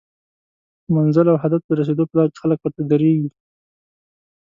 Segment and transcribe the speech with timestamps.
[0.95, 3.29] منزل او هدف ته د رسیدو په لار کې خلک ورته دریږي